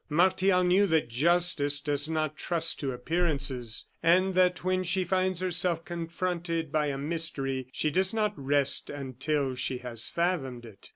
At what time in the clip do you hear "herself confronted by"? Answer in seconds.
5.41-6.87